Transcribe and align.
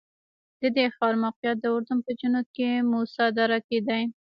د 0.61 0.63
دې 0.75 0.85
ښار 0.95 1.13
موقعیت 1.23 1.57
د 1.61 1.65
اردن 1.73 1.99
په 2.05 2.11
جنوب 2.19 2.47
کې 2.55 2.69
موسی 2.91 3.27
دره 3.37 3.59
کې 3.67 3.79
دی. 3.87 4.03